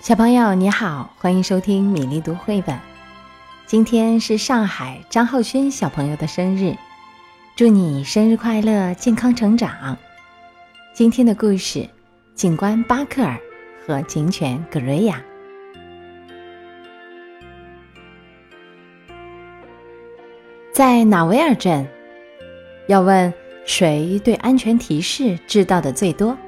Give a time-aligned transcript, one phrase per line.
[0.00, 2.78] 小朋友你好，欢迎收听米粒读绘本。
[3.66, 6.76] 今天是上海张浩轩小朋友的生日，
[7.56, 9.98] 祝你生日快乐，健康成长。
[10.94, 11.86] 今天的故事：
[12.32, 13.36] 警官巴克尔
[13.84, 15.20] 和警犬格瑞亚。
[20.72, 21.84] 在纳维尔镇，
[22.86, 23.34] 要问
[23.66, 26.38] 谁对安全提示知道的最多，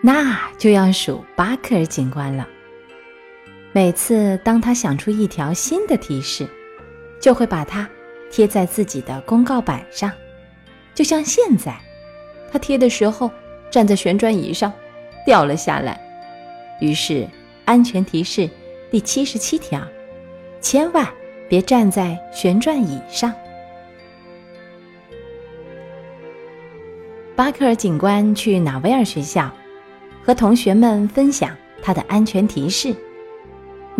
[0.00, 2.46] 那就要数巴克尔警官了。
[3.72, 6.48] 每次当他想出一条新的提示，
[7.20, 7.88] 就会把它
[8.28, 10.10] 贴在自己的公告板上，
[10.92, 11.78] 就像现在，
[12.50, 13.30] 他贴的时候
[13.70, 14.72] 站在旋转椅上，
[15.24, 16.00] 掉了下来。
[16.80, 17.28] 于是，
[17.64, 18.50] 安全提示
[18.90, 19.80] 第七十七条：
[20.60, 21.06] 千万
[21.48, 23.32] 别站在旋转椅上。
[27.36, 29.48] 巴克尔警官去纳维尔学校，
[30.24, 32.92] 和同学们分享他的安全提示。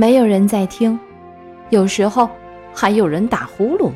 [0.01, 0.99] 没有人在听，
[1.69, 2.27] 有时候
[2.73, 3.93] 还有人打呼噜。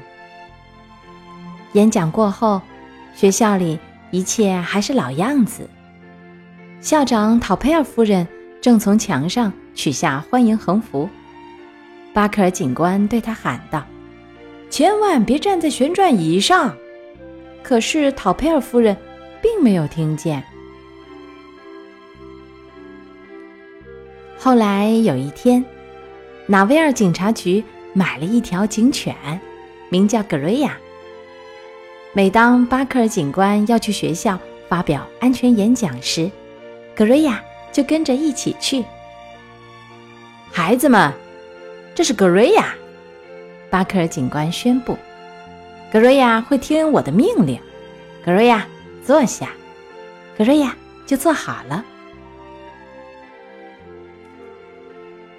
[1.73, 2.61] 演讲过后，
[3.15, 3.79] 学校里
[4.11, 5.67] 一切还是老样子。
[6.79, 8.29] 校长陶佩尔夫人
[8.61, 11.09] 正从墙上取下欢迎横幅。
[12.13, 13.83] 巴克尔警官对他喊道
[14.69, 16.77] ：“千万别站在旋转椅上！”
[17.65, 18.95] 可是陶佩尔夫人
[19.41, 20.45] 并没有听见。
[24.39, 25.65] 后来有一天。
[26.47, 27.65] 纳维尔警察局
[27.95, 29.15] 买了一条警犬，
[29.89, 30.77] 名叫格瑞亚。
[32.13, 36.31] 每当巴克尔警官要去学校发表安全演讲时，
[36.95, 38.85] 格瑞亚就跟着一起去。
[40.53, 41.11] 孩子们，
[41.95, 42.75] 这是格瑞亚，
[43.71, 44.99] 巴克尔警官宣布。
[45.91, 47.59] 格瑞亚会听我的命令。
[48.23, 48.67] 格瑞亚，
[49.03, 49.49] 坐下。
[50.37, 51.85] 格瑞亚就坐好了。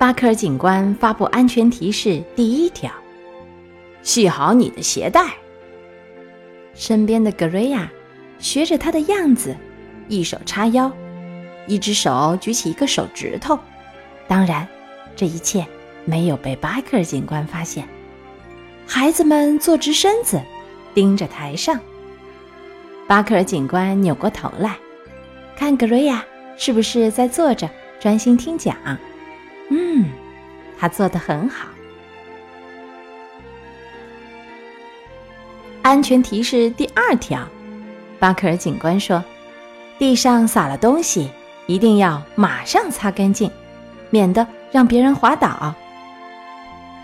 [0.06, 2.92] 巴克尔警官发布安全提示：第一条，
[4.03, 5.34] 系好你的鞋带。
[6.76, 7.92] 身边的格瑞亚
[8.38, 9.58] 学着他的样子，
[10.08, 10.92] 一手叉腰，
[11.65, 13.58] 一只手举起一个手指头。
[14.27, 14.67] 当然，
[15.15, 15.65] 这一切
[16.05, 17.83] 没有被巴克尔警官发现。
[18.86, 20.39] 孩子们坐直身子，
[20.94, 21.80] 盯着台上。
[23.08, 24.77] 巴克尔警官扭过头来，
[25.58, 26.23] 看格瑞亚
[26.58, 27.67] 是不是在坐着
[27.99, 28.77] 专心听讲。
[29.70, 30.05] 嗯，
[30.77, 31.67] 他做的很好。
[35.81, 37.48] 安全提示第二条，
[38.20, 39.23] 巴克尔警官说
[39.99, 41.30] ：“地上洒了东西，
[41.67, 43.52] 一定要马上擦干净，
[44.09, 45.73] 免得让别人滑倒。”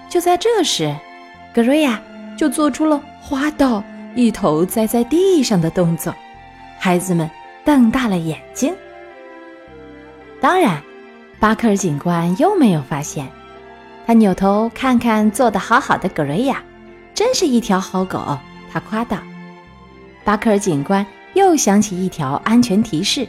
[0.10, 0.96] 就在这时，
[1.54, 2.02] 格瑞亚
[2.38, 3.84] 就做出了滑倒、
[4.16, 6.14] 一头栽在地上的动作，
[6.80, 7.30] 孩子们
[7.64, 8.74] 瞪大了眼睛。
[10.40, 10.82] 当然。
[11.42, 13.28] 巴克尔警官又没有发现，
[14.06, 16.64] 他扭头看看做得好好的格瑞亚，
[17.16, 18.38] 真是一条好狗。
[18.72, 19.18] 他夸道。
[20.24, 21.04] 巴克尔警官
[21.34, 23.28] 又想起一条安全提示，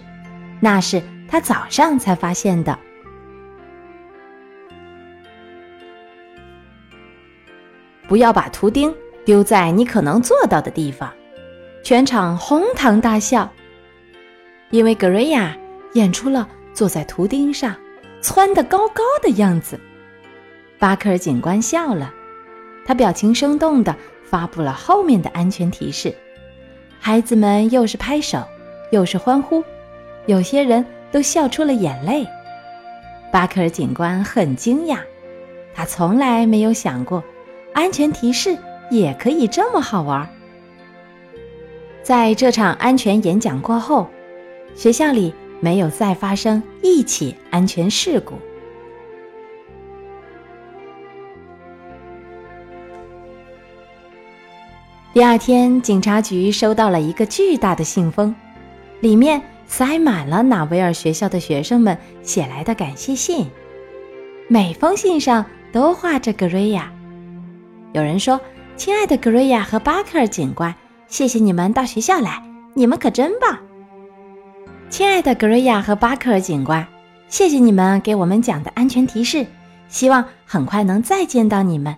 [0.60, 2.78] 那是他早上才发现的：
[8.06, 8.94] 不要把图钉
[9.24, 11.10] 丢在你可能做到的地方。
[11.82, 13.50] 全场哄堂大笑，
[14.68, 15.56] 因为格瑞亚
[15.94, 17.74] 演出了坐在图钉上。
[18.22, 19.78] 蹿得高高的样子，
[20.78, 22.14] 巴克尔警官笑了，
[22.86, 26.14] 他表情生动地发布了后面的安全提示。
[27.00, 28.44] 孩子们又是拍手，
[28.92, 29.64] 又是欢呼，
[30.26, 32.24] 有些人都笑出了眼泪。
[33.32, 34.98] 巴克尔警官很惊讶，
[35.74, 37.24] 他从来没有想过，
[37.72, 38.56] 安全提示
[38.88, 40.28] 也可以这么好玩。
[42.04, 44.08] 在这场安全演讲过后，
[44.76, 45.34] 学校里。
[45.62, 48.34] 没有再发生一起安全事故。
[55.14, 58.34] 第二天，警察局收到了一个巨大的信封，
[58.98, 63.46] 里面塞满了纳维尔学校的学生们写来的感谢信，
[64.48, 66.92] 每封信上都画着格瑞亚。
[67.92, 68.40] 有人说
[68.74, 70.74] ：“亲爱的格瑞亚和巴克尔警官，
[71.06, 72.42] 谢谢你们到学校来，
[72.74, 73.56] 你们可真棒。”
[74.92, 76.86] 亲爱的格瑞亚和巴克尔警官，
[77.26, 79.46] 谢谢你们给我们讲的安全提示，
[79.88, 81.96] 希望很快能再见到你们。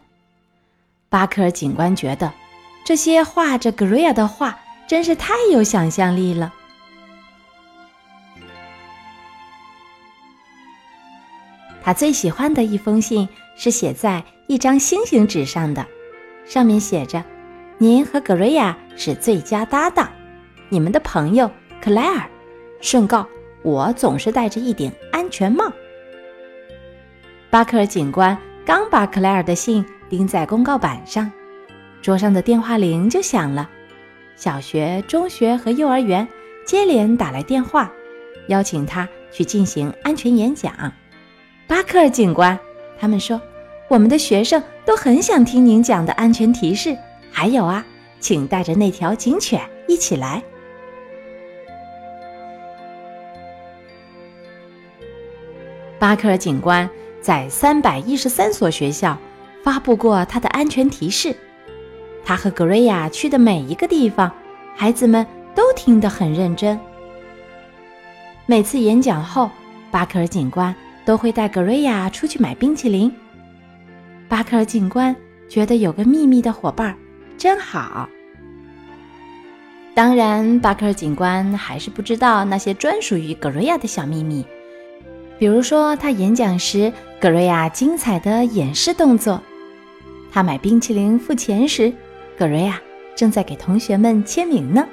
[1.09, 2.33] 巴克尔警官觉得
[2.85, 4.57] 这些画着格瑞亚的画
[4.87, 6.55] 真是太有想象力了。
[11.83, 15.85] 他最喜欢的一封信是写在一张星星纸上的，
[16.47, 17.25] 上面写着
[17.77, 20.09] ：“您和格瑞亚是最佳搭档，
[20.69, 21.51] 你们的朋友
[21.83, 22.31] 克莱尔。”
[22.85, 23.27] 顺告，
[23.63, 25.73] 我总是戴着一顶安全帽。
[27.49, 31.33] 巴克尔警官刚把克莱尔的信钉在公告板上，
[32.03, 33.71] 桌上的电话铃就响了。
[34.37, 36.29] 小学、中学和幼儿园
[36.67, 37.91] 接连打来电话，
[38.49, 40.93] 邀请他去进行安全演讲。
[41.67, 42.59] 巴克尔警官，
[43.01, 43.41] 他们说，
[43.89, 46.95] 我们的学生都很想听您讲的安全提示。
[47.33, 47.83] 还有啊，
[48.21, 50.43] 请带着那条警犬一起来。
[56.05, 56.87] 巴克尔警官
[57.23, 59.17] 在三百一十三所学校
[59.63, 61.35] 发布过他的安全提示。
[62.23, 64.31] 他和格瑞亚去的每一个地方，
[64.77, 66.79] 孩子们都听得很认真。
[68.45, 69.51] 每次演讲后，
[69.91, 73.11] 巴克尔警官都会带格瑞亚出去买冰淇淋。
[74.29, 75.17] 巴克尔警官
[75.49, 76.95] 觉得有个秘密的伙伴
[77.39, 78.07] 真好。
[79.95, 84.45] 当然，巴克尔警官还是不知道那些专属于格瑞亚的小秘密，
[85.45, 89.43] 比如说他演讲时格瑞亚精彩的演示动作，
[90.33, 91.93] 他买冰淇淋付钱时。
[92.39, 92.81] 格瑞亚
[93.15, 94.89] 正在给同学们签名呢。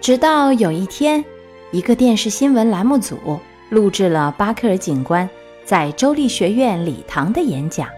[0.00, 1.24] 直到有一天，
[1.72, 5.28] 一个电视新闻栏目组录制了巴克尔警官
[5.64, 7.88] 在州立学院礼堂的演讲。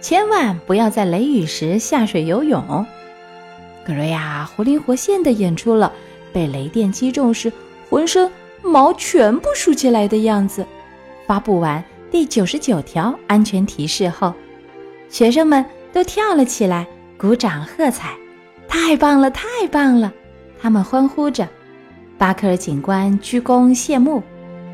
[0.00, 2.84] 千万不要在雷雨时下水游泳。
[3.86, 5.92] 格瑞亚活灵活现地演出了
[6.32, 7.52] 被雷电击中时
[7.88, 8.30] 浑身
[8.62, 10.66] 毛全部竖起来的样子。
[11.26, 11.82] 发布完。
[12.10, 14.34] 第九十九条安全提示后，
[15.08, 16.84] 学生们都跳了起来，
[17.16, 18.16] 鼓掌喝彩，
[18.66, 20.12] 太棒了，太棒了！
[20.60, 21.48] 他们欢呼着。
[22.18, 24.20] 巴克尔警官鞠躬谢幕，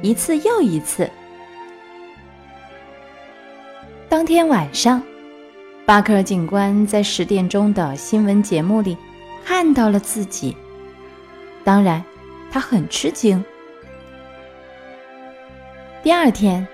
[0.00, 1.10] 一次又一次。
[4.08, 5.02] 当天晚上，
[5.86, 8.98] 巴克尔警官在十点钟的新闻节目里
[9.44, 10.56] 看到了自己，
[11.62, 12.02] 当然，
[12.50, 13.42] 他很吃惊。
[16.02, 16.66] 第二天。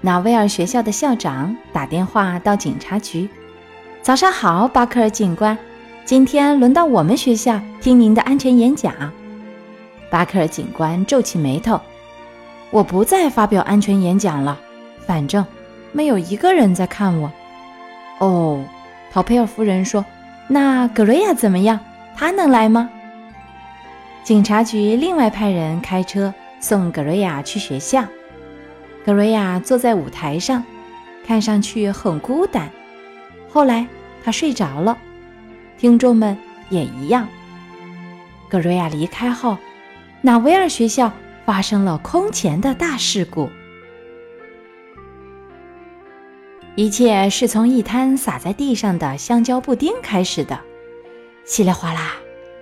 [0.00, 3.28] 纳威尔学校的校长打电话到警察局
[4.00, 5.58] ：“早上好，巴克尔警官，
[6.04, 8.94] 今天轮到我们学校听您的安全演讲。”
[10.08, 11.80] 巴克尔警官皱起眉头
[12.70, 14.56] ：“我不再发表安全演讲了，
[15.04, 15.44] 反正
[15.90, 17.28] 没有一个人在看我。”
[18.18, 18.64] 哦，
[19.12, 20.04] 陶佩尔夫人说
[20.48, 21.78] ：“那格瑞亚怎么样？
[22.16, 22.90] 他能来吗？”
[24.24, 28.04] 警察局另外派人开车送格瑞亚去学校。
[29.06, 30.62] 格瑞亚坐在舞台上，
[31.26, 32.68] 看上去很孤单。
[33.48, 33.86] 后来
[34.22, 34.98] 他睡着了，
[35.78, 36.36] 听众们
[36.68, 37.26] 也一样。
[38.50, 39.56] 格瑞亚离开后，
[40.20, 41.12] 纳维尔学校
[41.46, 43.48] 发生了空前的大事故。
[46.78, 50.60] 一切是从一滩洒在地上的香蕉布丁开始的，
[51.44, 52.12] 稀里哗啦，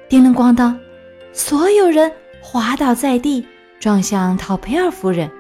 [0.09, 0.81] 叮铃咣当，
[1.35, 2.11] 所有人
[2.41, 3.47] 滑倒在地，
[3.79, 5.31] 撞向陶佩尔夫人。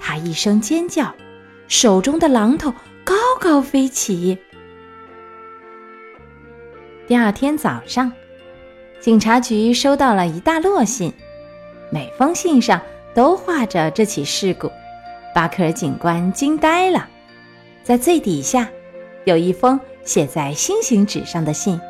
[0.00, 1.14] 他一声尖叫，
[1.68, 4.36] 手中的榔头高高飞起。
[7.06, 8.12] 第二天早上，
[8.98, 11.12] 警察局收到了一大摞信，
[11.88, 12.82] 每封信上
[13.14, 14.68] 都画着这起事故。
[15.32, 17.08] 巴克尔警官惊呆了。
[17.82, 18.68] 在最底下，
[19.24, 21.80] 有一封写在星星纸上的信。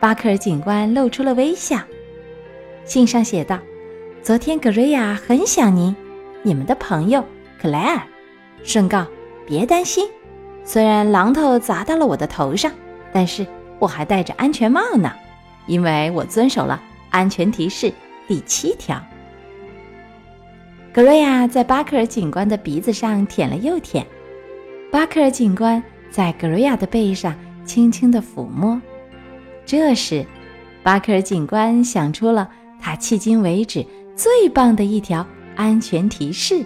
[0.00, 1.78] 巴克尔警官露出了微笑。
[2.84, 3.60] 信上写道
[4.20, 5.94] ：“昨天格瑞亚很想您。”
[6.42, 7.24] 你们的朋友
[7.60, 8.02] 克莱尔，
[8.64, 9.06] 顺告
[9.46, 10.08] 别担心，
[10.64, 12.72] 虽然榔头砸到了我的头上，
[13.12, 13.46] 但是
[13.78, 15.12] 我还戴着安全帽呢，
[15.68, 17.92] 因为我遵守了安全提示
[18.26, 19.00] 第七条。
[20.92, 24.04] 格瑞亚在巴克尔警官的鼻子上舔了又舔，
[24.92, 27.34] 巴克尔警官在格瑞亚的背上
[27.64, 28.78] 轻轻地抚摸。
[29.64, 30.26] 这时，
[30.82, 32.46] 巴克尔警官想出了
[32.78, 35.26] 他迄今为止最棒的一条。
[35.54, 36.64] 安全提示。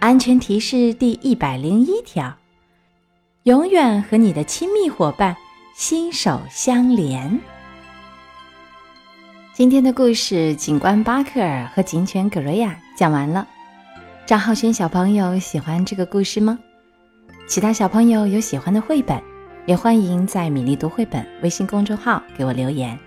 [0.00, 2.32] 安全提示第一百零一条：
[3.42, 5.36] 永远和你的亲密伙伴
[5.76, 7.38] 心手相连。
[9.52, 13.46] 今天的故事，警官巴克尔和警犬格瑞亚讲完了。
[14.28, 16.58] 张浩轩小朋友喜欢这个故事吗？
[17.46, 19.18] 其他小朋友有喜欢的绘本，
[19.64, 22.98] 也欢迎在米粒读绘本微信公众号给我留言。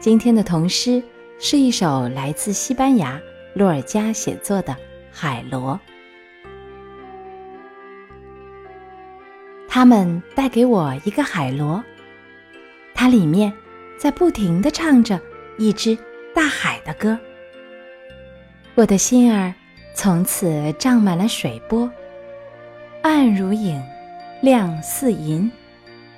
[0.00, 1.00] 今天的童诗。
[1.38, 3.18] 是一首来自西班牙
[3.54, 4.72] 洛尔加写作的
[5.12, 5.78] 《海螺》。
[9.68, 11.82] 他们带给我一个海螺，
[12.94, 13.50] 它里面
[13.96, 15.18] 在不停的唱着
[15.56, 15.96] 一支
[16.34, 17.16] 大海的歌。
[18.74, 19.54] 我的心儿
[19.94, 21.90] 从此涨满了水波，
[23.02, 23.82] 暗如影，
[24.40, 25.50] 亮似银，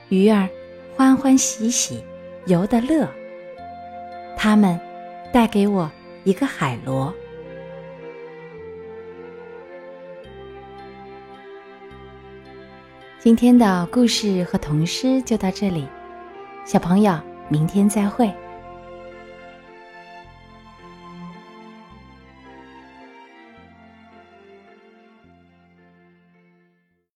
[0.09, 0.49] 鱼儿
[0.97, 2.05] 欢欢喜喜
[2.47, 3.09] 游得乐。
[4.37, 4.79] 他们
[5.33, 5.91] 带给我
[6.23, 7.13] 一个海螺。
[13.19, 15.89] 今天的故事和童诗就到这里，
[16.65, 18.33] 小朋友，明天再会。